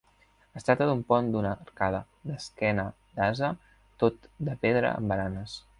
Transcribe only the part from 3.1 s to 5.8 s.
d'ase, tot de pedra amb baranes.